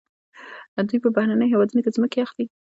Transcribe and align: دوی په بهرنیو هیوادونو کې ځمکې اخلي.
دوی 0.87 0.99
په 1.03 1.09
بهرنیو 1.15 1.51
هیوادونو 1.53 1.81
کې 1.83 1.95
ځمکې 1.97 2.19
اخلي. 2.25 2.45